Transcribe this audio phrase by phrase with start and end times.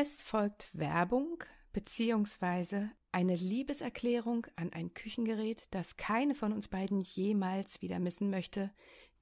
[0.00, 1.42] Es folgt Werbung
[1.72, 8.70] beziehungsweise eine Liebeserklärung an ein Küchengerät, das keine von uns beiden jemals wieder missen möchte,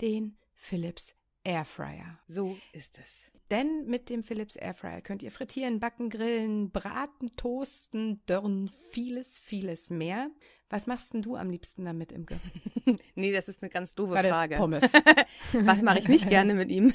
[0.02, 2.18] den Philips Airfryer.
[2.26, 3.30] So ist es.
[3.50, 9.88] Denn mit dem Philips Airfryer könnt ihr frittieren, backen, grillen, braten, toasten, dörren, vieles, vieles
[9.88, 10.30] mehr.
[10.68, 12.40] Was machst denn du am liebsten damit, Imke?
[13.14, 14.56] nee, das ist eine ganz doofe Warte, Frage.
[14.56, 14.90] Pommes.
[15.52, 16.92] Was mache ich nicht gerne mit ihm?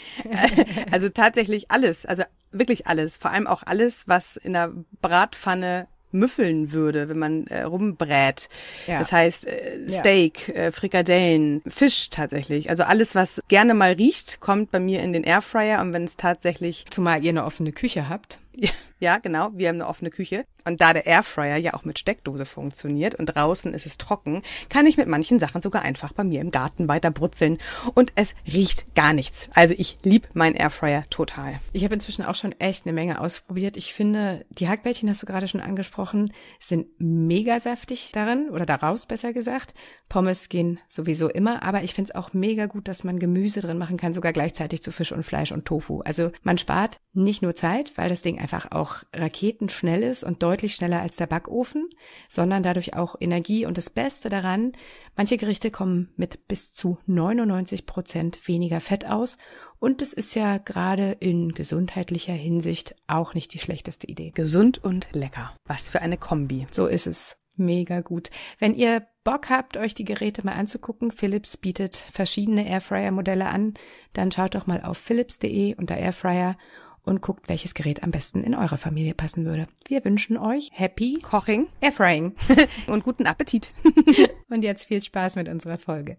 [0.90, 2.22] also tatsächlich alles, also
[2.52, 3.18] wirklich alles.
[3.18, 4.72] Vor allem auch alles, was in der
[5.02, 8.48] Bratpfanne müffeln würde, wenn man äh, rumbrät.
[8.86, 8.98] Ja.
[8.98, 12.70] Das heißt äh, Steak, äh, Frikadellen, Fisch tatsächlich.
[12.70, 16.16] Also alles, was gerne mal riecht, kommt bei mir in den Airfryer und wenn es
[16.16, 18.38] tatsächlich Zumal ihr eine offene Küche habt.
[19.00, 22.44] ja, genau, wir haben eine offene Küche und da der Airfryer ja auch mit Steckdose
[22.44, 26.40] funktioniert und draußen ist es trocken, kann ich mit manchen Sachen sogar einfach bei mir
[26.40, 27.58] im Garten weiter brutzeln
[27.94, 29.48] und es riecht gar nichts.
[29.54, 31.60] Also ich lieb meinen Airfryer total.
[31.72, 33.76] Ich habe inzwischen auch schon echt eine Menge ausprobiert.
[33.76, 39.06] Ich finde, die Hackbällchen hast du gerade schon angesprochen, sind mega saftig darin oder daraus
[39.06, 39.74] besser gesagt.
[40.08, 43.78] Pommes gehen sowieso immer, aber ich finde es auch mega gut, dass man Gemüse drin
[43.78, 46.00] machen kann, sogar gleichzeitig zu Fisch und Fleisch und Tofu.
[46.02, 50.74] Also man spart nicht nur Zeit, weil das Ding einfach auch raketenschnell ist und deutlich
[50.74, 51.88] schneller als der Backofen,
[52.28, 53.64] sondern dadurch auch Energie.
[53.64, 54.72] Und das Beste daran,
[55.16, 59.38] manche Gerichte kommen mit bis zu 99 Prozent weniger Fett aus.
[59.78, 64.32] Und es ist ja gerade in gesundheitlicher Hinsicht auch nicht die schlechteste Idee.
[64.34, 65.56] Gesund und lecker.
[65.64, 66.66] Was für eine Kombi.
[66.70, 67.36] So ist es.
[67.56, 68.30] Mega gut.
[68.58, 73.74] Wenn ihr Bock habt, euch die Geräte mal anzugucken, Philips bietet verschiedene Airfryer-Modelle an,
[74.14, 76.56] dann schaut doch mal auf philips.de unter Airfryer
[77.04, 79.66] und guckt, welches Gerät am besten in eure Familie passen würde.
[79.86, 82.34] Wir wünschen euch happy Koching Airfrying
[82.86, 83.70] und guten Appetit.
[84.48, 86.18] und jetzt viel Spaß mit unserer Folge.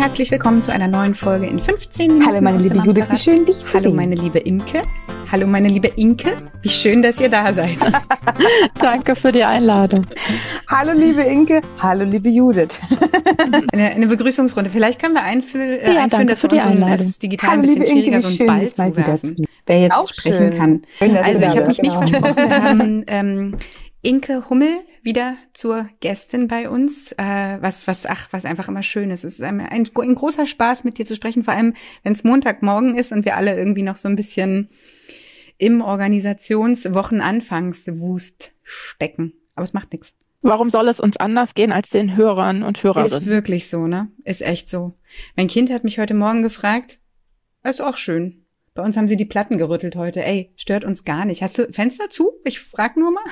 [0.00, 2.26] Herzlich willkommen zu einer neuen Folge in 15 Minuten.
[2.26, 4.80] Hallo meine liebe Judith, wie schön dich zu Hallo meine liebe Imke.
[5.30, 6.30] Hallo meine liebe Inke.
[6.62, 7.76] Wie schön, dass ihr da seid.
[8.80, 10.06] Danke für die Einladung.
[10.68, 12.78] Hallo liebe Inke, hallo liebe Judith.
[13.72, 14.70] Eine, eine Begrüßungsrunde.
[14.70, 17.60] Vielleicht können wir einfühl, äh, Ja, einführen, dass für wir uns so ist digital Hallo,
[17.60, 19.06] ein bisschen Inke, schwieriger, wie so einen Ball dich mal zu werfen.
[19.22, 19.46] wiederzusehen.
[19.66, 20.58] Wer jetzt Auch sprechen schön.
[20.58, 20.82] kann.
[20.98, 21.82] Schön, Also ich habe mich bist.
[21.82, 22.06] nicht Genau.
[22.08, 22.36] versprochen.
[22.36, 23.56] Wir haben ähm,
[24.02, 29.10] Inke Hummel wieder zur Gästin bei uns, äh, was was ach was einfach immer schön
[29.10, 29.24] ist.
[29.24, 32.24] Es ist ein, ein, ein großer Spaß mit dir zu sprechen, vor allem wenn es
[32.24, 34.68] Montagmorgen ist und wir alle irgendwie noch so ein bisschen
[35.58, 39.32] im Organisationswochenanfangswust stecken.
[39.54, 40.14] Aber es macht nichts.
[40.42, 43.26] Warum soll es uns anders gehen als den Hörern und Ist Hörerinnen?
[43.26, 44.08] wirklich so, ne?
[44.24, 44.94] Ist echt so.
[45.36, 46.98] Mein Kind hat mich heute Morgen gefragt,
[47.62, 48.46] ist auch schön.
[48.72, 50.24] Bei uns haben sie die Platten gerüttelt heute.
[50.24, 51.42] Ey, stört uns gar nicht.
[51.42, 52.30] Hast du Fenster zu?
[52.44, 53.24] Ich frag nur mal.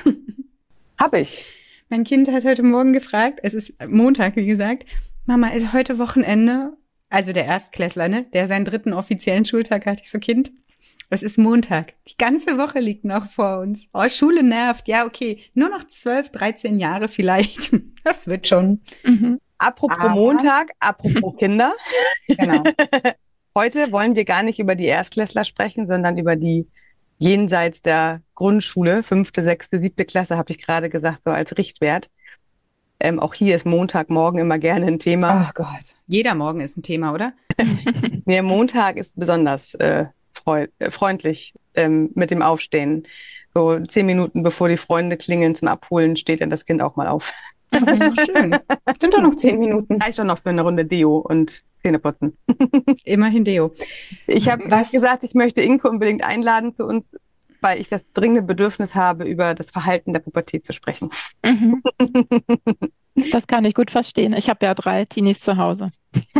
[0.99, 1.45] Hab ich.
[1.89, 4.85] Mein Kind hat heute Morgen gefragt, es ist Montag, wie gesagt,
[5.25, 6.73] Mama, ist heute Wochenende?
[7.09, 8.25] Also der Erstklässler, ne?
[8.33, 9.99] Der seinen dritten offiziellen Schultag hat.
[10.01, 10.51] Ich so, Kind,
[11.09, 11.93] es ist Montag.
[12.07, 13.87] Die ganze Woche liegt noch vor uns.
[13.93, 14.87] Oh, Schule nervt.
[14.87, 15.39] Ja, okay.
[15.55, 17.71] Nur noch 12, 13 Jahre vielleicht.
[18.05, 18.79] Das wird schon.
[19.03, 19.39] Mhm.
[19.57, 21.75] Apropos Aber- Montag, apropos Kinder.
[22.27, 22.63] Genau.
[23.55, 26.65] Heute wollen wir gar nicht über die Erstklässler sprechen, sondern über die
[27.19, 32.09] jenseits der Grundschule, fünfte, sechste, siebte Klasse, habe ich gerade gesagt, so als Richtwert.
[32.99, 35.47] Ähm, auch hier ist Montagmorgen immer gerne ein Thema.
[35.47, 35.95] Oh Gott.
[36.07, 37.33] Jeder Morgen ist ein Thema, oder?
[38.25, 40.05] Nee, Montag ist besonders äh,
[40.45, 43.07] äh, freundlich ähm, mit dem Aufstehen.
[43.55, 47.07] So zehn Minuten bevor die Freunde klingeln zum Abholen, steht dann das Kind auch mal
[47.07, 47.31] auf.
[47.71, 48.55] Das ist doch schön.
[48.99, 49.99] Sind doch noch zehn Minuten.
[49.99, 52.37] Reicht doch noch für eine Runde Deo und Zähneputzen.
[53.05, 53.73] Immerhin Deo.
[54.27, 57.05] Ich habe gesagt, ich möchte Inke unbedingt einladen zu uns,
[57.61, 61.09] weil ich das dringende Bedürfnis habe, über das Verhalten der Pubertät zu sprechen.
[61.45, 61.81] Mhm.
[63.33, 64.31] Das kann ich gut verstehen.
[64.31, 65.91] Ich habe ja drei Teenies zu Hause.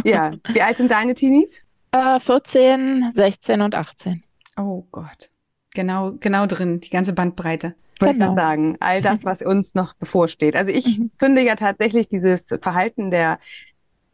[0.06, 1.50] Ja, wie alt sind deine Teenies?
[1.92, 4.24] Äh, 14, 16 und 18.
[4.58, 5.30] Oh Gott.
[5.74, 6.80] Genau, genau drin.
[6.80, 7.76] Die ganze Bandbreite.
[8.00, 8.34] Wollte ich Genau.
[8.34, 10.56] mal sagen, all das, was uns noch bevorsteht.
[10.56, 11.12] Also ich Mhm.
[11.20, 13.40] finde ja tatsächlich dieses Verhalten der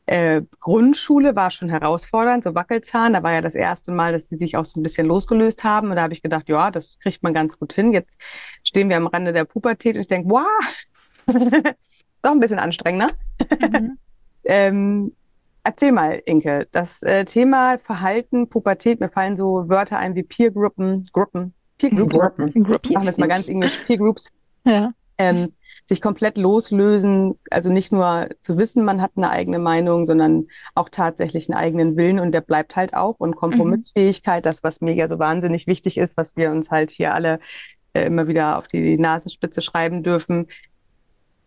[0.07, 3.13] äh, Grundschule war schon herausfordernd, so Wackelzahn.
[3.13, 5.89] Da war ja das erste Mal, dass die sich auch so ein bisschen losgelöst haben.
[5.89, 7.91] Und da habe ich gedacht, ja, das kriegt man ganz gut hin.
[7.91, 8.17] Jetzt
[8.63, 10.45] stehen wir am Rande der Pubertät und ich denke, wow,
[12.21, 13.11] doch ein bisschen anstrengender.
[13.59, 13.97] Mhm.
[14.47, 15.11] Ähm,
[15.63, 21.09] erzähl mal, Inke, das äh, Thema Verhalten, Pubertät, mir fallen so Wörter ein wie Peergruppen,
[21.11, 22.53] Gruppen, Peergroups, Gruppen.
[22.93, 24.31] machen wir es mal ganz englisch, Peergroups.
[24.65, 24.93] Ja.
[25.17, 25.53] Ähm,
[25.87, 30.89] sich komplett loslösen, also nicht nur zu wissen, man hat eine eigene Meinung, sondern auch
[30.89, 35.19] tatsächlich einen eigenen Willen und der bleibt halt auch und Kompromissfähigkeit, das, was mega so
[35.19, 37.39] wahnsinnig wichtig ist, was wir uns halt hier alle
[37.93, 40.47] äh, immer wieder auf die Nasenspitze schreiben dürfen,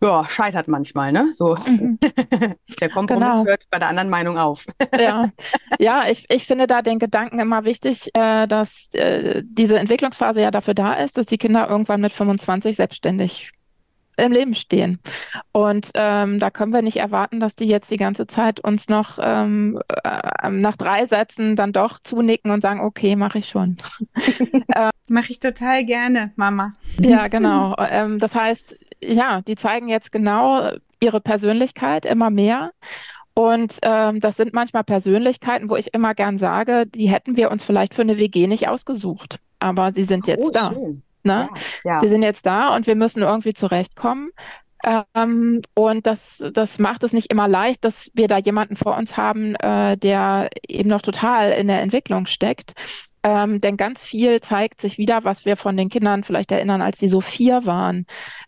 [0.01, 1.33] ja, scheitert manchmal, ne?
[1.35, 1.55] So.
[1.55, 1.99] Mhm.
[2.79, 3.45] Der Kompromiss genau.
[3.45, 4.65] hört bei der anderen Meinung auf.
[4.97, 5.29] ja,
[5.79, 10.51] ja ich, ich finde da den Gedanken immer wichtig, äh, dass äh, diese Entwicklungsphase ja
[10.51, 13.51] dafür da ist, dass die Kinder irgendwann mit 25 selbstständig
[14.19, 14.99] im Leben stehen.
[15.51, 19.19] Und ähm, da können wir nicht erwarten, dass die jetzt die ganze Zeit uns noch
[19.21, 23.77] ähm, äh, nach drei Sätzen dann doch zunicken und sagen, okay, mache ich schon.
[24.67, 26.73] äh, mache ich total gerne, Mama.
[26.99, 27.75] Ja, genau.
[27.77, 32.71] Ähm, das heißt, ja, die zeigen jetzt genau ihre Persönlichkeit immer mehr.
[33.33, 37.63] Und ähm, das sind manchmal Persönlichkeiten, wo ich immer gern sage, die hätten wir uns
[37.63, 39.39] vielleicht für eine WG nicht ausgesucht.
[39.59, 40.73] Aber sie sind jetzt oh, da.
[41.23, 41.49] Ne?
[41.83, 41.99] Ja, ja.
[42.01, 44.31] Sie sind jetzt da und wir müssen irgendwie zurechtkommen.
[45.13, 49.17] Ähm, und das, das macht es nicht immer leicht, dass wir da jemanden vor uns
[49.17, 52.73] haben, äh, der eben noch total in der Entwicklung steckt.
[53.23, 56.97] Ähm, denn ganz viel zeigt sich wieder, was wir von den Kindern vielleicht erinnern, als
[56.97, 58.05] die so vier waren,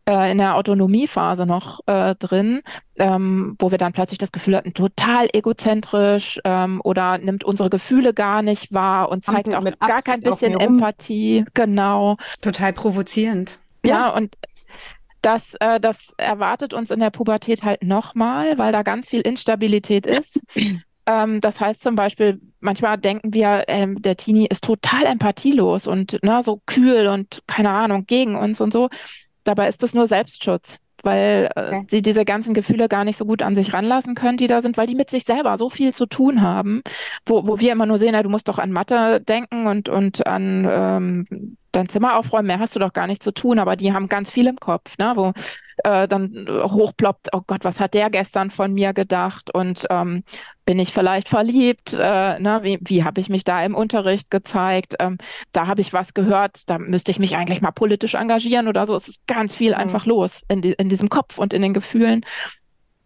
[0.08, 2.62] äh, in der Autonomiephase noch äh, drin,
[2.98, 8.14] ähm, wo wir dann plötzlich das Gefühl hatten, total egozentrisch ähm, oder nimmt unsere Gefühle
[8.14, 11.46] gar nicht wahr und zeigt auch gar kein bisschen Empathie.
[11.54, 12.18] Genau.
[12.42, 13.60] Total provozierend.
[13.84, 14.38] Ja, ja und
[15.22, 20.08] das, äh, das erwartet uns in der Pubertät halt nochmal, weil da ganz viel Instabilität
[20.08, 20.40] ist.
[21.06, 26.20] Ähm, das heißt zum Beispiel, manchmal denken wir, ähm, der Teenie ist total empathielos und
[26.24, 28.90] ne, so kühl und keine Ahnung, gegen uns und so.
[29.44, 31.86] Dabei ist das nur Selbstschutz, weil äh, okay.
[31.90, 34.78] sie diese ganzen Gefühle gar nicht so gut an sich ranlassen können, die da sind,
[34.78, 36.82] weil die mit sich selber so viel zu tun haben,
[37.26, 40.26] wo, wo wir immer nur sehen, ja, du musst doch an Mathe denken und, und
[40.28, 43.94] an ähm, dein Zimmer aufräumen, mehr hast du doch gar nicht zu tun, aber die
[43.94, 45.34] haben ganz viel im Kopf, ne, wo
[45.84, 50.24] äh, dann hochploppt, oh Gott, was hat der gestern von mir gedacht und ähm,
[50.66, 54.96] bin ich vielleicht verliebt, äh, ne, wie, wie habe ich mich da im Unterricht gezeigt,
[55.00, 55.18] ähm,
[55.54, 58.96] da habe ich was gehört, da müsste ich mich eigentlich mal politisch engagieren oder so,
[58.96, 59.78] es ist ganz viel mhm.
[59.78, 62.26] einfach los in, die, in diesem Kopf und in den Gefühlen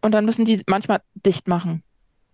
[0.01, 1.83] und dann müssen die manchmal dicht machen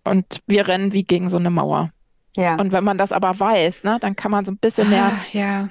[0.04, 1.90] und wir rennen wie gegen so eine Mauer.
[2.34, 2.56] Ja.
[2.56, 5.24] Und wenn man das aber weiß, ne, dann kann man so ein bisschen mehr ah,
[5.32, 5.68] ja.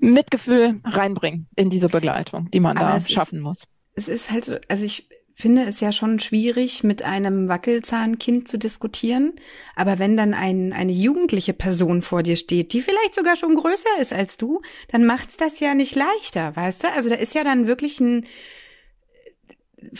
[0.00, 3.62] Mitgefühl reinbringen in diese Begleitung, die man Aber da schaffen ist, muss.
[3.94, 8.58] Es ist halt so, also ich finde es ja schon schwierig, mit einem Wackelzahnkind zu
[8.58, 9.34] diskutieren.
[9.76, 14.00] Aber wenn dann ein, eine jugendliche Person vor dir steht, die vielleicht sogar schon größer
[14.00, 16.92] ist als du, dann macht's das ja nicht leichter, weißt du?
[16.92, 18.26] Also da ist ja dann wirklich ein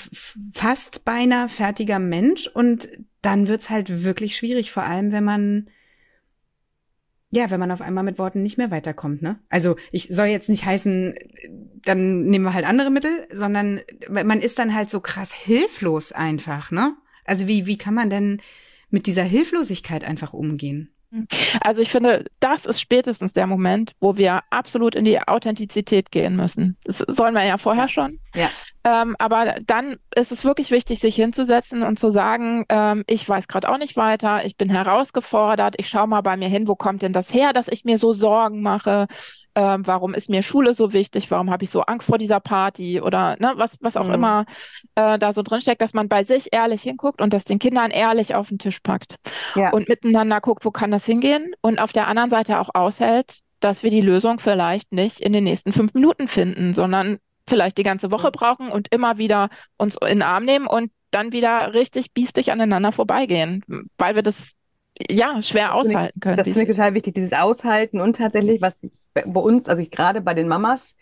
[0.03, 2.89] fast beinahe fertiger Mensch und
[3.23, 5.71] dann wird's halt wirklich schwierig, vor allem wenn man
[7.31, 9.39] ja, wenn man auf einmal mit Worten nicht mehr weiterkommt, ne?
[9.49, 11.15] Also ich soll jetzt nicht heißen,
[11.85, 16.71] dann nehmen wir halt andere Mittel, sondern man ist dann halt so krass hilflos einfach,
[16.71, 16.97] ne?
[17.25, 18.41] Also wie, wie kann man denn
[18.91, 20.91] mit dieser Hilflosigkeit einfach umgehen?
[21.61, 26.37] Also ich finde, das ist spätestens der Moment, wo wir absolut in die Authentizität gehen
[26.37, 26.77] müssen.
[26.85, 28.19] Das sollen wir ja vorher schon.
[28.35, 28.51] Ja.
[28.89, 33.49] Ähm, aber dann ist es wirklich wichtig, sich hinzusetzen und zu sagen, ähm, ich weiß
[33.49, 37.03] gerade auch nicht weiter, ich bin herausgefordert, ich schaue mal bei mir hin, wo kommt
[37.03, 39.07] denn das her, dass ich mir so Sorgen mache?
[39.59, 43.01] ähm, warum ist mir Schule so wichtig, warum habe ich so Angst vor dieser Party
[43.01, 44.15] oder ne, was, was auch mhm.
[44.15, 44.45] immer
[44.95, 48.37] äh, da so drinsteckt, dass man bei sich ehrlich hinguckt und das den Kindern ehrlich
[48.37, 49.17] auf den Tisch packt
[49.57, 49.73] ja.
[49.73, 53.83] und miteinander guckt, wo kann das hingehen und auf der anderen Seite auch aushält, dass
[53.83, 58.11] wir die Lösung vielleicht nicht in den nächsten fünf Minuten finden, sondern vielleicht die ganze
[58.11, 62.53] Woche brauchen und immer wieder uns in den Arm nehmen und dann wieder richtig biestig
[62.53, 63.65] aneinander vorbeigehen,
[63.97, 64.53] weil wir das
[65.11, 66.37] ja schwer aushalten können.
[66.37, 68.75] Das finde ich total wichtig, dieses Aushalten und tatsächlich, was
[69.15, 70.95] bei uns, also ich gerade bei den Mamas,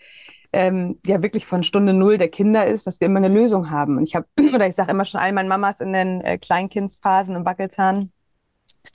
[0.52, 3.98] ähm, ja wirklich von Stunde Null der Kinder ist, dass wir immer eine Lösung haben.
[3.98, 7.34] Und ich habe, oder ich sage immer schon all meinen Mamas in den äh, Kleinkindsphasen
[7.34, 8.10] im Wackelzahn,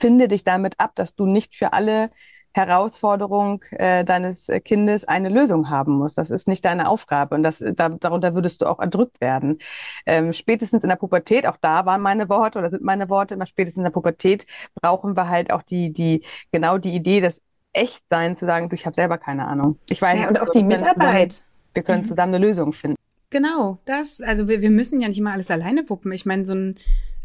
[0.00, 2.10] finde dich damit ab, dass du nicht für alle
[2.54, 6.18] Herausforderung äh, deines Kindes eine Lösung haben musst.
[6.18, 9.58] Das ist nicht deine Aufgabe und das, da, darunter würdest du auch erdrückt werden.
[10.06, 13.46] Ähm, spätestens in der Pubertät, auch da waren meine Worte oder sind meine Worte immer
[13.46, 17.40] spätestens in der Pubertät brauchen wir halt auch die, die, genau die Idee, dass
[17.72, 19.78] echt sein, zu sagen, du, ich habe selber keine Ahnung.
[19.88, 21.32] Ich weiß ja, und auch die Mitarbeit.
[21.32, 22.06] Zusammen, wir können mhm.
[22.06, 22.96] zusammen eine Lösung finden.
[23.30, 26.12] Genau, das, also wir, wir müssen ja nicht immer alles alleine wuppen.
[26.12, 26.74] Ich meine, so ein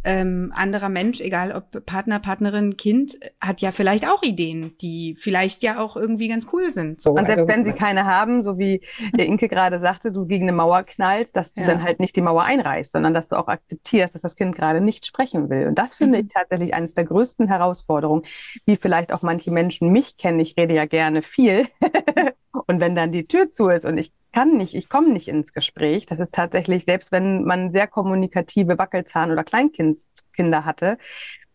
[0.08, 5.64] ähm, anderer Mensch, egal ob Partner, Partnerin, Kind, hat ja vielleicht auch Ideen, die vielleicht
[5.64, 7.02] ja auch irgendwie ganz cool sind.
[7.02, 8.82] So, und selbst also, wenn sie keine haben, so wie
[9.18, 11.68] der Inke gerade sagte, du gegen eine Mauer knallst, dass du ja.
[11.68, 14.80] dann halt nicht die Mauer einreißt, sondern dass du auch akzeptierst, dass das Kind gerade
[14.80, 15.68] nicht sprechen will.
[15.68, 16.26] Und das finde mhm.
[16.26, 18.24] ich tatsächlich eines der größten Herausforderungen,
[18.66, 20.40] wie vielleicht auch manche Menschen mich kennen.
[20.40, 21.68] Ich rede ja gerne viel.
[22.68, 25.52] und wenn dann die Tür zu ist und ich kann nicht, ich komme nicht ins
[25.52, 26.06] Gespräch.
[26.06, 31.00] Das ist tatsächlich, selbst wenn man sehr kommunikative Wackelzahn- oder Kleinkindskinder hatte,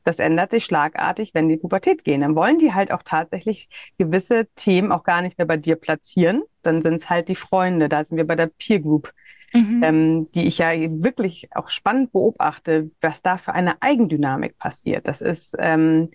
[0.02, 2.22] das ändert sich schlagartig, wenn die Pubertät gehen.
[2.22, 6.42] Dann wollen die halt auch tatsächlich gewisse Themen auch gar nicht mehr bei dir platzieren.
[6.64, 7.88] Dann sind es halt die Freunde.
[7.88, 9.12] Da sind wir bei der Peer Group,
[9.52, 9.80] mhm.
[9.84, 15.06] ähm, die ich ja wirklich auch spannend beobachte, was da für eine Eigendynamik passiert.
[15.06, 16.10] Das ist, ähm,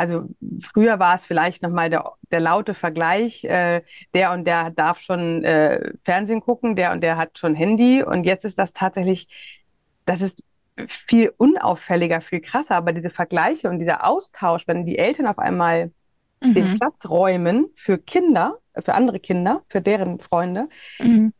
[0.00, 0.24] also
[0.72, 3.82] früher war es vielleicht nochmal der, der laute Vergleich, äh,
[4.14, 8.24] der und der darf schon äh, Fernsehen gucken, der und der hat schon Handy und
[8.24, 9.28] jetzt ist das tatsächlich,
[10.06, 10.42] das ist
[11.06, 15.90] viel unauffälliger, viel krasser, aber diese Vergleiche und dieser Austausch, wenn die Eltern auf einmal
[16.42, 16.54] mhm.
[16.54, 21.34] den Platz räumen für Kinder, für andere Kinder, für deren Freunde, mhm.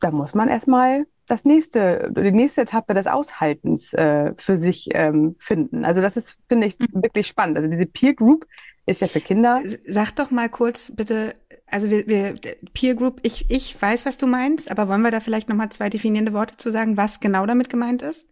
[0.00, 5.36] da muss man erstmal das nächste, die nächste Etappe des Aushaltens äh, für sich ähm,
[5.38, 5.84] finden.
[5.84, 7.02] Also das ist, finde ich, mhm.
[7.02, 7.56] wirklich spannend.
[7.58, 8.46] Also diese Peer Group
[8.86, 9.62] ist ja für Kinder.
[9.86, 11.34] Sag doch mal kurz bitte,
[11.66, 12.36] also wir, wir
[12.72, 15.90] Peer Group, ich, ich weiß, was du meinst, aber wollen wir da vielleicht nochmal zwei
[15.90, 18.26] definierende Worte zu sagen, was genau damit gemeint ist?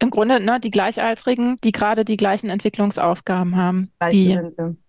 [0.00, 4.38] Im Grunde ne, die Gleichaltrigen, die gerade die gleichen Entwicklungsaufgaben haben wie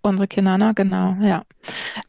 [0.01, 0.73] unsere Kinder, ne?
[0.75, 1.43] genau, ja.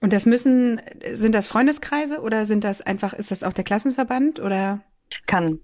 [0.01, 0.81] Und das müssen,
[1.13, 4.81] sind das Freundeskreise oder sind das einfach, ist das auch der Klassenverband oder?
[5.27, 5.61] Kann.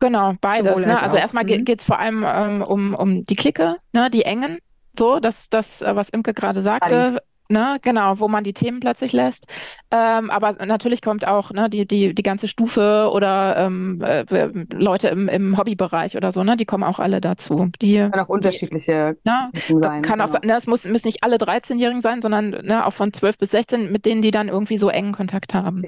[0.00, 0.76] Genau, beides.
[0.76, 1.00] Ne?
[1.00, 1.64] Also erstmal mhm.
[1.64, 4.10] geht es vor allem ähm, um, um die Clique, ne?
[4.10, 4.58] die engen,
[4.98, 9.14] so, das, das, äh, was Imke gerade sagte, Ne, genau, wo man die Themen plötzlich
[9.14, 9.46] lässt.
[9.90, 14.24] Ähm, aber natürlich kommt auch ne, die, die, die ganze Stufe oder ähm, äh,
[14.74, 17.70] Leute im, im Hobbybereich oder so, ne, die kommen auch alle dazu.
[17.80, 20.02] Die, kann auch unterschiedliche die, ne, sein.
[20.02, 23.38] Kann auch, ne, es muss, müssen nicht alle 13-Jährigen sein, sondern ne, auch von 12
[23.38, 25.84] bis 16, mit denen die dann irgendwie so engen Kontakt haben.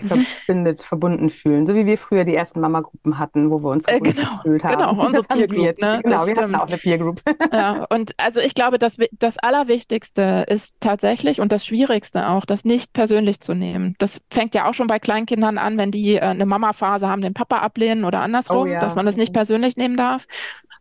[0.46, 4.00] Verbindet, verbunden fühlen, so wie wir früher die ersten Mama-Gruppen hatten, wo wir uns äh,
[4.00, 4.78] genau, gefühlt haben.
[4.78, 5.78] Genau, unsere Peer Group.
[5.78, 7.20] Ne, genau, wir hatten auch eine Peer Group.
[7.52, 12.44] ja, und also ich glaube, das, das Allerwichtigste ist tatsächlich, und und das Schwierigste auch,
[12.44, 13.96] das nicht persönlich zu nehmen.
[13.98, 17.34] Das fängt ja auch schon bei Kleinkindern an, wenn die äh, eine Mama-Phase haben, den
[17.34, 18.78] Papa ablehnen oder andersrum, oh, ja.
[18.78, 20.26] dass man das nicht persönlich nehmen darf.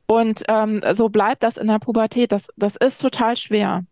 [0.06, 2.32] Und ähm, so bleibt das in der Pubertät.
[2.32, 3.84] Das, das ist total schwer.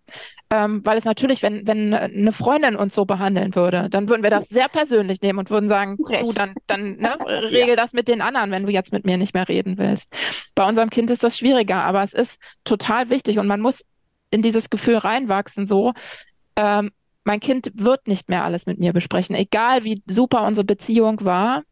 [0.49, 4.29] Ähm, weil es natürlich, wenn, wenn eine Freundin uns so behandeln würde, dann würden wir
[4.29, 7.75] das sehr persönlich nehmen und würden sagen, du, dann, dann ne, regel ja.
[7.75, 10.15] das mit den anderen, wenn du jetzt mit mir nicht mehr reden willst.
[10.55, 13.85] Bei unserem Kind ist das schwieriger, aber es ist total wichtig und man muss
[14.29, 15.93] in dieses Gefühl reinwachsen, so,
[16.57, 16.91] ähm,
[17.23, 21.63] mein Kind wird nicht mehr alles mit mir besprechen, egal wie super unsere Beziehung war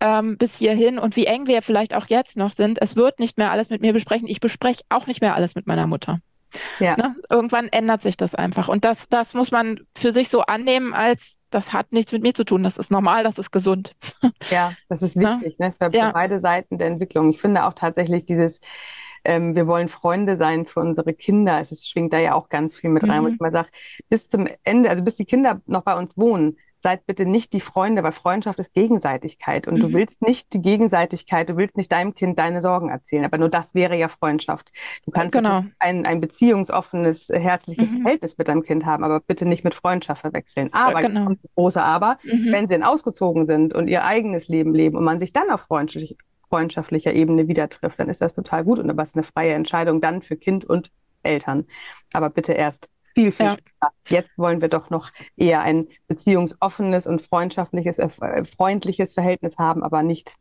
[0.00, 2.80] ähm, bis hierhin und wie eng wir vielleicht auch jetzt noch sind.
[2.82, 4.28] Es wird nicht mehr alles mit mir besprechen.
[4.28, 6.20] Ich bespreche auch nicht mehr alles mit meiner Mutter.
[6.78, 6.96] Ja.
[6.96, 7.16] Ne?
[7.30, 8.68] Irgendwann ändert sich das einfach.
[8.68, 12.34] Und das, das muss man für sich so annehmen, als das hat nichts mit mir
[12.34, 12.62] zu tun.
[12.62, 13.94] Das ist normal, das ist gesund.
[14.50, 15.74] Ja, das ist wichtig ne?
[15.78, 16.08] für, ja.
[16.08, 17.30] für beide Seiten der Entwicklung.
[17.30, 18.60] Ich finde auch tatsächlich dieses,
[19.24, 21.60] ähm, wir wollen Freunde sein für unsere Kinder.
[21.60, 23.24] Es ist, schwingt da ja auch ganz viel mit rein, mhm.
[23.24, 23.68] wo ich mal sage,
[24.08, 27.62] bis zum Ende, also bis die Kinder noch bei uns wohnen, seid bitte nicht die
[27.62, 29.80] Freunde, weil Freundschaft ist Gegenseitigkeit und mhm.
[29.80, 33.48] du willst nicht die Gegenseitigkeit, du willst nicht deinem Kind deine Sorgen erzählen, aber nur
[33.48, 34.70] das wäre ja Freundschaft.
[35.06, 35.64] Du kannst genau.
[35.78, 38.02] ein, ein beziehungsoffenes, herzliches mhm.
[38.02, 40.68] Verhältnis mit deinem Kind haben, aber bitte nicht mit Freundschaft verwechseln.
[40.72, 41.30] Aber, genau.
[41.30, 42.52] das große Aber, mhm.
[42.52, 45.62] wenn sie dann ausgezogen sind und ihr eigenes Leben leben und man sich dann auf
[45.62, 46.18] freundschaftlich,
[46.54, 49.54] freundschaftlicher Ebene wieder trifft, dann ist das total gut und aber es ist eine freie
[49.54, 50.92] Entscheidung dann für Kind und
[51.24, 51.66] Eltern.
[52.12, 53.56] Aber bitte erst viel, viel ja.
[54.06, 60.04] Jetzt wollen wir doch noch eher ein beziehungsoffenes und freundschaftliches, äh, freundliches Verhältnis haben, aber
[60.04, 60.32] nicht.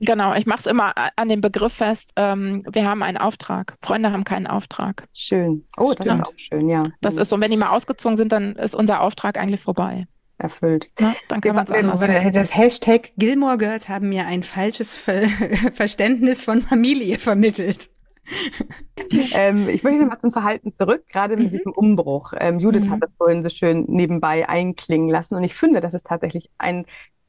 [0.00, 3.76] Genau, ich mache es immer an dem Begriff fest, ähm, wir haben einen Auftrag.
[3.82, 5.06] Freunde haben keinen Auftrag.
[5.14, 5.64] Schön.
[5.76, 6.22] Oh, das Stimmt.
[6.22, 6.82] ist auch schön, ja.
[7.02, 10.90] Das ist so, wenn die mal ausgezogen sind, dann ist unser Auftrag eigentlich vorbei erfüllt.
[10.98, 12.32] Ja, dann kann man sagen.
[12.32, 15.28] Das Hashtag Gilmore Girls haben mir ein falsches Ver
[15.72, 17.90] Verständnis von Familie vermittelt.
[19.32, 21.56] ähm, ich möchte mal zum Verhalten zurück, gerade mit mhm.
[21.56, 22.32] diesem Umbruch.
[22.38, 22.90] Ähm, Judith mhm.
[22.92, 26.86] hat das vorhin so schön nebenbei einklingen lassen und ich finde, das ist tatsächlich ein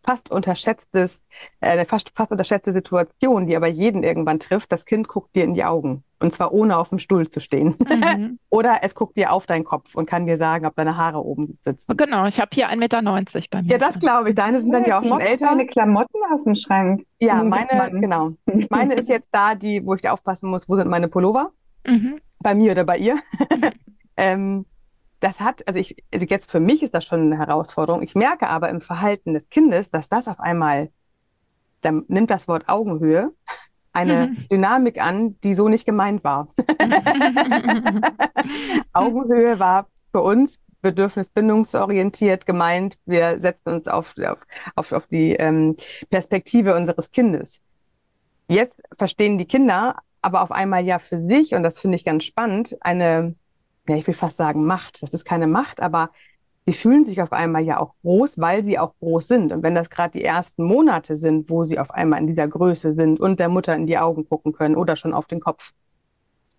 [0.07, 1.11] fast unterschätztes,
[1.59, 4.71] äh, eine fast, fast unterschätzte Situation, die aber jeden irgendwann trifft.
[4.71, 6.03] Das Kind guckt dir in die Augen.
[6.19, 7.75] Und zwar ohne auf dem Stuhl zu stehen.
[7.87, 8.39] Mhm.
[8.49, 11.59] Oder es guckt dir auf deinen Kopf und kann dir sagen, ob deine Haare oben
[11.61, 11.95] sitzen.
[11.95, 13.01] Genau, ich habe hier 1,90 Meter
[13.51, 13.71] bei mir.
[13.71, 14.35] Ja, das glaube ich.
[14.35, 15.47] Deine sind dann ja auch schon älter.
[15.47, 17.05] Deine Klamotten aus dem Schrank.
[17.19, 18.31] Ja, meine, genau.
[18.69, 21.51] Meine ist jetzt da, die, wo ich dir aufpassen muss, wo sind meine Pullover?
[21.85, 22.19] Mhm.
[22.39, 23.19] Bei mir oder bei ihr.
[24.17, 24.65] ähm,
[25.19, 28.03] das hat, also ich, also jetzt für mich ist das schon eine Herausforderung.
[28.03, 30.89] Ich merke aber im Verhalten des Kindes, dass das auf einmal,
[31.81, 33.31] dann nimmt das Wort Augenhöhe
[33.93, 34.47] eine mhm.
[34.51, 36.47] Dynamik an, die so nicht gemeint war.
[38.93, 42.99] Augenhöhe war für uns bedürfnisbindungsorientiert gemeint.
[43.05, 44.13] Wir setzen uns auf,
[44.75, 45.77] auf, auf die ähm,
[46.11, 47.59] Perspektive unseres Kindes.
[48.47, 52.25] Jetzt verstehen die Kinder aber auf einmal ja für sich, und das finde ich ganz
[52.25, 53.35] spannend, eine
[53.87, 55.01] ja, ich will fast sagen Macht.
[55.01, 56.11] Das ist keine Macht, aber
[56.65, 59.51] sie fühlen sich auf einmal ja auch groß, weil sie auch groß sind.
[59.51, 62.93] Und wenn das gerade die ersten Monate sind, wo sie auf einmal in dieser Größe
[62.93, 65.71] sind und der Mutter in die Augen gucken können oder schon auf den Kopf,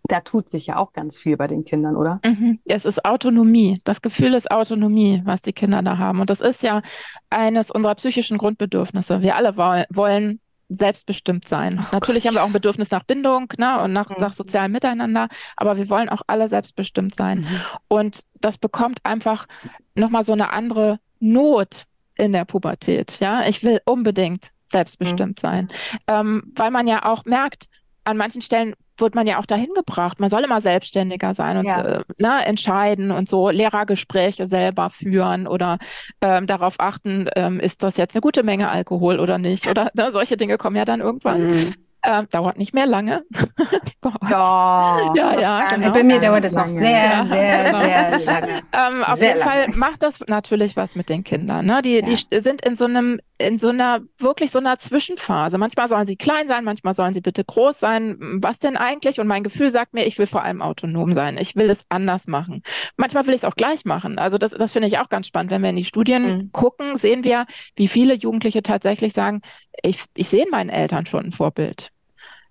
[0.05, 2.21] da tut sich ja auch ganz viel bei den Kindern, oder?
[2.25, 2.61] Mhm.
[2.65, 3.81] Es ist Autonomie.
[3.85, 6.21] Das Gefühl ist Autonomie, was die Kinder da haben.
[6.21, 6.81] Und das ist ja
[7.29, 9.21] eines unserer psychischen Grundbedürfnisse.
[9.21, 11.79] Wir alle wollen selbstbestimmt sein.
[11.81, 12.29] Oh Natürlich Gott.
[12.29, 14.17] haben wir auch ein Bedürfnis nach Bindung ne, und nach, mhm.
[14.19, 17.41] nach sozialem Miteinander, aber wir wollen auch alle selbstbestimmt sein.
[17.41, 17.61] Mhm.
[17.89, 19.47] Und das bekommt einfach
[19.95, 23.19] nochmal so eine andere Not in der Pubertät.
[23.21, 25.41] Ja, ich will unbedingt selbstbestimmt mhm.
[25.41, 25.69] sein,
[26.07, 27.69] ähm, weil man ja auch merkt,
[28.05, 30.21] an manchen Stellen wird man ja auch dahin gebracht.
[30.21, 31.83] Man soll immer selbstständiger sein und ja.
[31.83, 35.79] äh, ne, entscheiden und so Lehrergespräche selber führen oder
[36.21, 39.67] ähm, darauf achten, ähm, ist das jetzt eine gute Menge Alkohol oder nicht?
[39.69, 41.49] Oder ne, solche Dinge kommen ja dann irgendwann.
[41.49, 41.73] Mhm.
[42.03, 43.25] Äh, dauert nicht mehr lange.
[44.31, 45.91] ja, ja, ja genau.
[45.91, 48.63] Bei mir dauert es noch sehr, sehr, sehr lange.
[48.73, 49.65] Ähm, auf sehr jeden lange.
[49.65, 51.67] Fall macht das natürlich was mit den Kindern.
[51.67, 51.83] Ne?
[51.83, 52.03] Die, ja.
[52.03, 55.59] die sind in so einem, in so einer, wirklich so einer Zwischenphase.
[55.59, 58.17] Manchmal sollen sie klein sein, manchmal sollen sie bitte groß sein.
[58.43, 59.21] Was denn eigentlich?
[59.21, 61.39] Und mein Gefühl sagt mir, ich will vor allem autonom sein.
[61.39, 62.63] Ich will es anders machen.
[62.97, 64.19] Manchmal will ich es auch gleich machen.
[64.19, 65.53] Also das, das finde ich auch ganz spannend.
[65.53, 66.53] Wenn wir in die Studien mhm.
[66.53, 69.43] gucken, sehen wir, wie viele Jugendliche tatsächlich sagen,
[69.83, 71.93] ich, ich sehe in meinen Eltern schon ein Vorbild.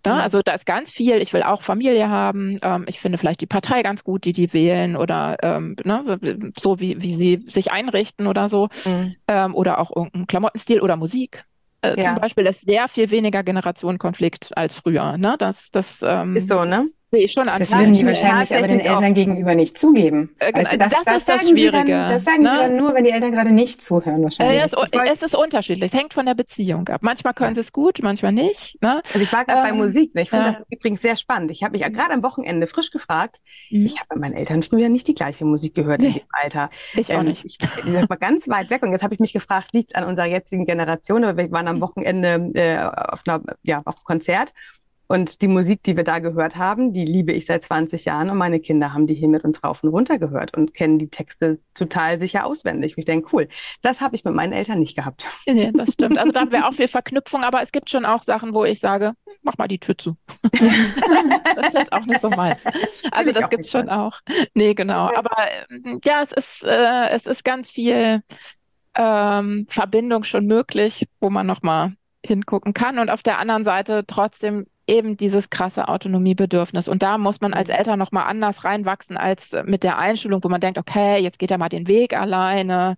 [0.07, 0.13] Ne?
[0.13, 0.19] Mhm.
[0.19, 3.45] Also da ist ganz viel, ich will auch Familie haben, ähm, ich finde vielleicht die
[3.45, 6.19] Partei ganz gut, die die wählen oder ähm, ne,
[6.57, 9.15] so wie, wie sie sich einrichten oder so mhm.
[9.27, 11.45] ähm, oder auch irgendein Klamottenstil oder Musik.
[11.81, 12.03] Äh, ja.
[12.03, 15.17] Zum Beispiel ist sehr viel weniger Generationenkonflikt als früher.
[15.17, 15.35] Ne?
[15.37, 16.87] Das, das, ähm, ist so, ne?
[17.09, 17.59] Sehe ich schon an.
[17.59, 19.15] Das würden die wahrscheinlich aber den Eltern auch.
[19.15, 20.35] gegenüber nicht zugeben.
[20.39, 21.91] Äh, weißt du, das, das, das, ist das Schwierige.
[21.91, 22.49] Dann, das sagen ne?
[22.49, 24.61] sie dann nur, wenn die Eltern gerade nicht zuhören wahrscheinlich.
[24.61, 24.73] Äh, es,
[25.13, 25.93] es, ist unterschiedlich.
[25.93, 26.99] Es hängt von der Beziehung ab.
[27.03, 27.55] Manchmal können ja.
[27.55, 28.81] sie es gut, manchmal nicht.
[28.81, 29.01] Ne?
[29.05, 30.15] Also ich war gerade ähm, bei Musik.
[30.15, 30.23] Ne?
[30.23, 30.51] Ich finde ja.
[30.53, 31.51] das übrigens sehr spannend.
[31.51, 33.37] Ich habe mich gerade am Wochenende frisch gefragt.
[33.69, 33.85] Mhm.
[33.85, 36.07] Ich habe bei meinen Eltern früher nicht die gleiche Musik gehört nee.
[36.07, 36.69] in dem Alter.
[36.93, 37.45] Ich ähm, auch nicht.
[37.45, 40.03] Ich, ich war ganz weit weg und jetzt habe ich mich gefragt, liegt es an
[40.03, 41.23] unserer jetzigen Generation?
[41.23, 44.51] Aber wir waren am Wochenende äh, auf, einer, ja, auf einem Konzert
[45.07, 48.37] und die Musik, die wir da gehört haben, die liebe ich seit 20 Jahren und
[48.37, 51.59] meine Kinder haben die hier mit uns rauf und runter gehört und kennen die Texte
[51.73, 52.95] total sicher auswendig.
[52.97, 53.47] Ich denke, cool,
[53.81, 55.23] das habe ich mit meinen Eltern nicht gehabt.
[55.45, 56.17] Nee, das stimmt.
[56.17, 58.79] Also da haben wir auch viel Verknüpfung, aber es gibt schon auch Sachen, wo ich
[58.79, 60.17] sage, mach mal die Tür zu.
[60.51, 62.65] das ist jetzt auch nicht so meins.
[63.11, 64.19] Also das gibt es schon auch.
[64.53, 65.09] Nee, genau.
[65.15, 65.35] Aber
[65.69, 68.23] ähm, ja, es ist, äh, es ist ganz viel
[68.95, 71.93] ähm, Verbindung schon möglich, wo man nochmal
[72.25, 76.87] hingucken kann und auf der anderen Seite trotzdem eben dieses krasse Autonomiebedürfnis.
[76.87, 80.61] Und da muss man als Eltern nochmal anders reinwachsen als mit der Einstellung, wo man
[80.61, 82.95] denkt, okay, jetzt geht er mal den Weg alleine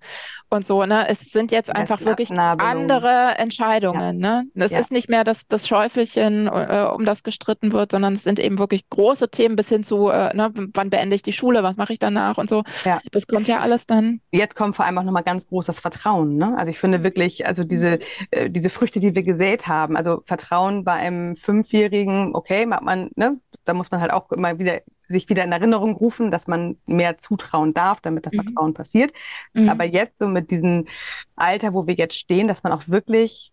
[0.50, 0.86] und so.
[0.86, 1.08] Ne?
[1.10, 4.20] Es sind jetzt einfach wirklich andere Entscheidungen.
[4.20, 4.44] Ja.
[4.44, 4.48] Ne?
[4.54, 4.80] Es ja.
[4.80, 8.60] ist nicht mehr das, das Schäufelchen, äh, um das gestritten wird, sondern es sind eben
[8.60, 11.94] wirklich große Themen bis hin zu, äh, ne, wann beende ich die Schule, was mache
[11.94, 12.64] ich danach und so.
[12.86, 13.02] Ja.
[13.12, 14.22] Das kommt ja alles dann.
[14.32, 16.38] Jetzt kommt vor allem auch nochmal ganz großes Vertrauen.
[16.38, 16.56] Ne?
[16.56, 18.00] Also ich finde wirklich, also diese,
[18.30, 23.10] äh, diese Früchte, die wir gesät haben, also Vertrauen bei einem Fünfjährigen, Fünfjährigen, okay, man,
[23.16, 26.78] ne, da muss man halt auch immer wieder sich wieder in Erinnerung rufen, dass man
[26.86, 28.44] mehr zutrauen darf, damit das mhm.
[28.44, 29.12] Vertrauen passiert.
[29.54, 29.70] Mhm.
[29.70, 30.88] Aber jetzt so mit diesem
[31.36, 33.52] Alter, wo wir jetzt stehen, dass man auch wirklich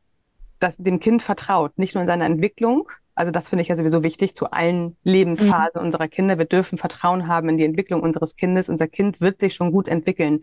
[0.58, 2.88] das, dem Kind vertraut, nicht nur in seiner Entwicklung.
[3.14, 5.86] Also das finde ich ja sowieso wichtig zu allen Lebensphasen mhm.
[5.86, 6.36] unserer Kinder.
[6.36, 8.68] Wir dürfen Vertrauen haben in die Entwicklung unseres Kindes.
[8.68, 10.42] Unser Kind wird sich schon gut entwickeln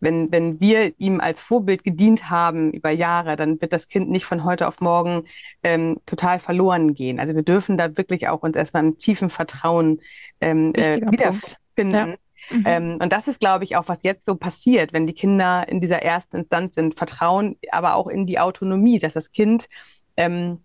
[0.00, 4.24] wenn, wenn wir ihm als Vorbild gedient haben über Jahre, dann wird das Kind nicht
[4.24, 5.24] von heute auf morgen
[5.62, 7.18] ähm, total verloren gehen.
[7.18, 10.00] Also wir dürfen da wirklich auch uns erstmal im tiefen Vertrauen
[10.40, 11.94] ähm, äh, wiederfinden.
[11.94, 12.16] Ja.
[12.50, 12.64] Mhm.
[12.64, 15.80] Ähm, und das ist, glaube ich, auch, was jetzt so passiert, wenn die Kinder in
[15.80, 16.96] dieser ersten Instanz sind.
[16.96, 19.68] Vertrauen, aber auch in die Autonomie, dass das Kind
[20.16, 20.60] ähm,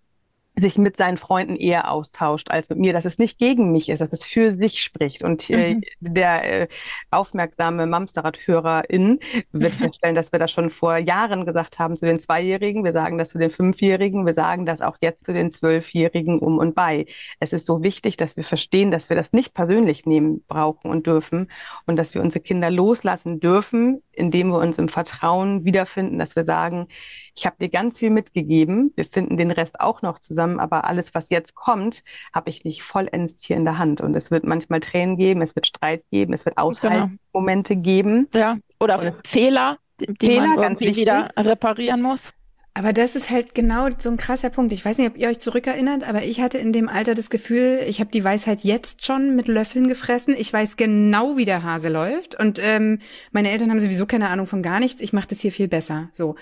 [0.61, 3.99] sich mit seinen Freunden eher austauscht als mit mir, dass es nicht gegen mich ist,
[3.99, 5.23] dass es für sich spricht.
[5.23, 5.83] Und äh, mhm.
[5.99, 6.67] der äh,
[7.09, 9.19] aufmerksame Mamsterrad-Hörerin
[9.51, 13.17] wird feststellen, dass wir das schon vor Jahren gesagt haben zu den Zweijährigen, wir sagen
[13.17, 17.05] das zu den Fünfjährigen, wir sagen das auch jetzt zu den Zwölfjährigen um und bei.
[17.39, 21.07] Es ist so wichtig, dass wir verstehen, dass wir das nicht persönlich nehmen brauchen und
[21.07, 21.51] dürfen
[21.85, 26.45] und dass wir unsere Kinder loslassen dürfen, indem wir uns im Vertrauen wiederfinden, dass wir
[26.45, 26.87] sagen,
[27.35, 31.13] ich habe dir ganz viel mitgegeben, wir finden den Rest auch noch zusammen, aber alles,
[31.13, 34.01] was jetzt kommt, habe ich nicht vollends hier in der Hand.
[34.01, 36.67] Und es wird manchmal Tränen geben, es wird Streit geben, es wird genau.
[36.67, 37.83] Aushaltmomente genau.
[37.83, 38.27] geben.
[38.35, 42.33] Ja, oder Fehler, die, die Fehler, man irgendwie wieder reparieren muss.
[42.73, 44.71] Aber das ist halt genau so ein krasser Punkt.
[44.71, 47.83] Ich weiß nicht, ob ihr euch zurückerinnert, aber ich hatte in dem Alter das Gefühl,
[47.85, 50.35] ich habe die Weisheit jetzt schon mit Löffeln gefressen.
[50.37, 52.39] Ich weiß genau, wie der Hase läuft.
[52.39, 52.99] Und ähm,
[53.31, 55.01] meine Eltern haben sowieso keine Ahnung von gar nichts.
[55.01, 56.09] Ich mache das hier viel besser.
[56.13, 56.35] So.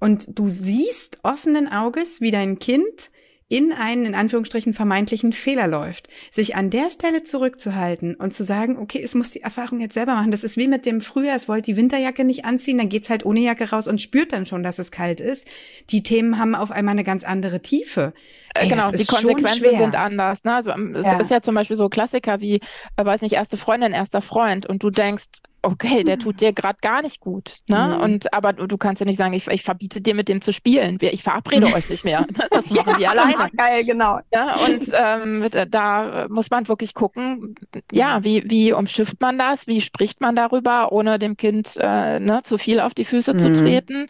[0.00, 3.10] Und du siehst offenen Auges, wie dein Kind
[3.50, 8.78] in einen, in Anführungsstrichen, vermeintlichen Fehler läuft, sich an der Stelle zurückzuhalten und zu sagen,
[8.78, 10.30] okay, es muss die Erfahrung jetzt selber machen.
[10.30, 13.26] Das ist wie mit dem Frühjahr, es wollte die Winterjacke nicht anziehen, dann geht's halt
[13.26, 15.48] ohne Jacke raus und spürt dann schon, dass es kalt ist.
[15.90, 18.14] Die Themen haben auf einmal eine ganz andere Tiefe.
[18.54, 20.44] Ey, genau, die Konsequenzen sind anders.
[20.44, 20.54] Ne?
[20.54, 21.20] Also, es ja.
[21.20, 22.60] ist ja zum Beispiel so Klassiker wie,
[22.96, 25.26] äh, weiß nicht, erste Freundin, erster Freund und du denkst,
[25.62, 27.58] okay, der tut dir gerade gar nicht gut.
[27.66, 27.94] Ne?
[27.96, 28.02] Mhm.
[28.02, 30.98] Und aber du kannst ja nicht sagen, ich, ich verbiete dir mit dem zu spielen.
[31.00, 32.26] Ich verabrede euch nicht mehr.
[32.50, 33.50] Das machen die alleine.
[33.56, 34.18] Geil, genau.
[34.32, 37.54] Ja, und ähm, da muss man wirklich gucken,
[37.92, 39.66] ja, wie, wie umschifft man das?
[39.66, 43.38] Wie spricht man darüber, ohne dem Kind äh, ne, zu viel auf die Füße mhm.
[43.38, 44.08] zu treten?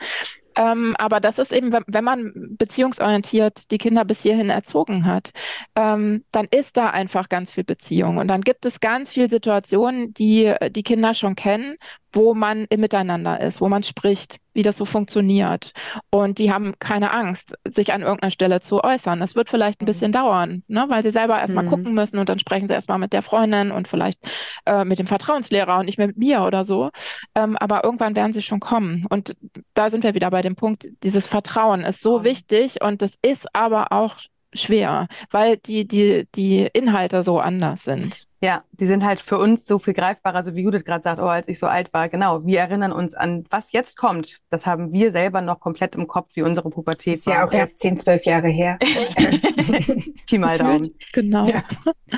[0.57, 5.31] Ähm, aber das ist eben, wenn man beziehungsorientiert die Kinder bis hierhin erzogen hat,
[5.77, 8.19] ähm, dann ist da einfach ganz viel Beziehung.
[8.19, 11.77] Und dann gibt es ganz viele Situationen, die die Kinder schon kennen,
[12.13, 15.73] wo man im Miteinander ist, wo man spricht, wie das so funktioniert.
[16.11, 19.21] Und die haben keine Angst, sich an irgendeiner Stelle zu äußern.
[19.21, 19.87] Das wird vielleicht ein mhm.
[19.87, 20.87] bisschen dauern, ne?
[20.89, 21.71] weil sie selber erstmal mhm.
[21.71, 24.19] gucken müssen und dann sprechen sie erstmal mit der Freundin und vielleicht
[24.67, 26.91] äh, mit dem Vertrauenslehrer und nicht mehr mit mir oder so.
[27.35, 29.07] Ähm, aber irgendwann werden sie schon kommen.
[29.09, 29.37] Und
[29.75, 33.55] da sind wir wieder bei dem Punkt, dieses Vertrauen ist so wichtig und es ist
[33.55, 34.17] aber auch
[34.53, 38.27] schwer, weil die, die, die Inhalte so anders sind.
[38.41, 41.27] Ja, die sind halt für uns so viel greifbarer, so wie Judith gerade sagt, oh,
[41.27, 42.45] als ich so alt war, genau.
[42.47, 44.41] Wir erinnern uns an, was jetzt kommt.
[44.49, 47.35] Das haben wir selber noch komplett im Kopf, wie unsere Pubertät das ist war.
[47.35, 48.79] ja auch erst 10, 12 Jahre her.
[50.27, 50.95] Pi mal Daumen.
[51.13, 51.47] Genau.
[51.47, 51.63] Ja.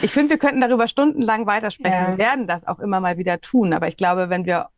[0.01, 1.93] Ich finde, wir könnten darüber stundenlang weitersprechen.
[1.93, 2.13] Ja.
[2.13, 3.73] Wir werden das auch immer mal wieder tun.
[3.73, 4.69] Aber ich glaube, wenn wir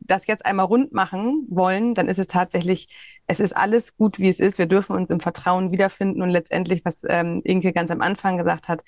[0.00, 2.88] das jetzt einmal rund machen wollen, dann ist es tatsächlich,
[3.30, 4.58] es ist alles gut, wie es ist.
[4.58, 8.66] Wir dürfen uns im Vertrauen wiederfinden und letztendlich, was ähm, Inke ganz am Anfang gesagt
[8.66, 8.82] hat,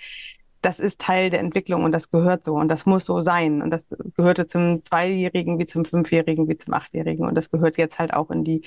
[0.63, 3.63] das ist Teil der Entwicklung und das gehört so und das muss so sein.
[3.63, 3.85] Und das
[4.17, 8.31] gehörte zum Zweijährigen wie zum Fünfjährigen wie zum Achtjährigen und das gehört jetzt halt auch
[8.33, 8.63] in die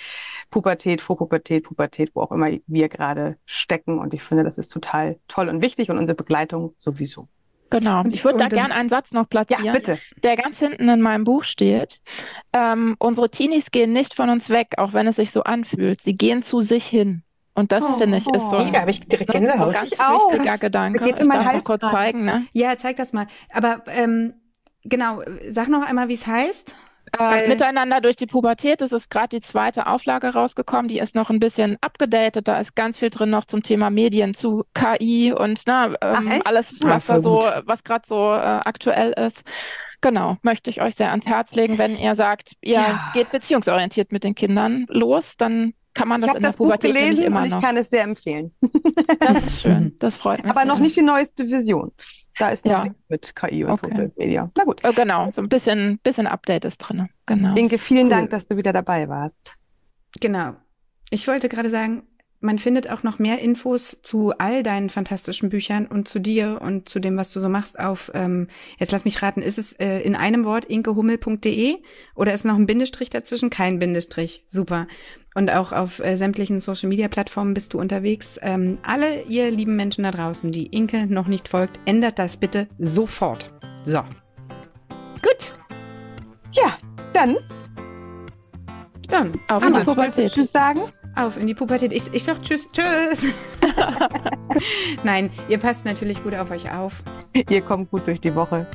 [0.50, 4.00] Pubertät, Vorpubertät, Pubertät, wo auch immer wir gerade stecken.
[4.00, 7.28] Und ich finde, das ist total toll und wichtig und unsere Begleitung sowieso.
[7.80, 8.04] Genau.
[8.10, 10.00] Ich würde da gerne einen Satz noch platzieren, ja, bitte.
[10.24, 12.00] der ganz hinten in meinem Buch steht.
[12.54, 16.00] Ähm, unsere Teenies gehen nicht von uns weg, auch wenn es sich so anfühlt.
[16.02, 17.24] Sie gehen zu sich hin.
[17.54, 18.58] Und das oh, finde ich ist so.
[18.58, 18.70] Oh.
[18.72, 19.68] Da habe ich direkt Gänsehaut.
[19.68, 20.60] Ein ganz ich wichtiger auch.
[20.60, 21.10] Gedanke.
[21.10, 22.24] Ich darf mal kurz zeigen.
[22.24, 22.46] Ne?
[22.54, 23.28] Ja, zeig das mal.
[23.52, 24.36] Aber ähm,
[24.84, 26.78] genau, sag noch einmal, wie es heißt.
[27.20, 28.82] Äh, miteinander durch die Pubertät.
[28.82, 30.88] Das ist gerade die zweite Auflage rausgekommen.
[30.88, 32.48] Die ist noch ein bisschen abgedatet.
[32.48, 36.46] Da ist ganz viel drin noch zum Thema Medien, zu KI und na, ähm, Ach,
[36.46, 39.44] alles, was ja, da so, was gerade so äh, aktuell ist.
[40.02, 43.12] Genau, möchte ich euch sehr ans Herz legen, wenn ihr sagt, ihr ja.
[43.14, 47.00] geht beziehungsorientiert mit den Kindern los, dann kann man das in der das Pubertät Buch
[47.00, 47.58] gelesen immer und noch.
[47.58, 48.52] Ich kann es sehr empfehlen.
[49.20, 50.52] Das ist schön, das freut mich.
[50.52, 50.68] Aber sehr.
[50.68, 51.92] noch nicht die neueste Version.
[52.38, 52.96] Da ist noch ja.
[53.08, 53.90] mit KI und okay.
[53.90, 54.52] Social Media.
[54.56, 54.84] Na gut.
[54.84, 57.08] Äh, genau, so ein bisschen, bisschen Update ist drin.
[57.26, 57.56] Genau.
[57.56, 58.10] Inge, vielen cool.
[58.10, 59.54] Dank, dass du wieder dabei warst.
[60.20, 60.54] Genau.
[61.10, 62.04] Ich wollte gerade sagen,
[62.40, 66.90] man findet auch noch mehr Infos zu all deinen fantastischen Büchern und zu dir und
[66.90, 70.00] zu dem, was du so machst, auf, ähm, jetzt lass mich raten, ist es äh,
[70.00, 71.78] in einem Wort inkehummel.de
[72.16, 73.50] oder ist noch ein Bindestrich dazwischen?
[73.50, 74.44] Kein Bindestrich.
[74.48, 74.88] Super.
[75.34, 78.40] Und auch auf äh, sämtlichen Social Media Plattformen bist du unterwegs.
[78.42, 82.68] Ähm, alle ihr lieben Menschen da draußen, die Inke noch nicht folgt, ändert das bitte
[82.78, 83.52] sofort.
[83.84, 84.02] So.
[85.22, 85.54] Gut.
[86.54, 86.78] Ja,
[87.14, 87.38] dann.
[89.10, 89.34] Dann.
[89.50, 90.32] Auf Pubertät.
[90.32, 90.82] Tschüss sagen.
[91.16, 91.94] Auf in die Pubertät.
[91.94, 93.34] Ich, ich sag Tschüss, Tschüss.
[95.04, 97.04] Nein, ihr passt natürlich gut auf euch auf.
[97.34, 98.68] Ihr kommt gut durch die Woche.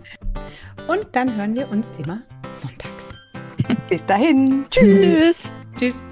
[0.88, 2.20] Und dann hören wir uns immer
[2.52, 3.18] sonntags.
[3.88, 4.64] Bis dahin.
[4.70, 5.50] Tschüss.
[5.76, 6.02] Tschüss.